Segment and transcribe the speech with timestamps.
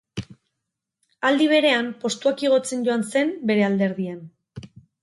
[1.29, 4.27] Aldi berean, postuak igotzen joan zen bere alderdian.